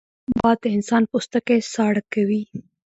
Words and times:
باد 0.37 0.57
د 0.63 0.65
انسان 0.77 1.03
پوستکی 1.11 1.59
ساړه 1.73 2.01
کوي 2.13 2.41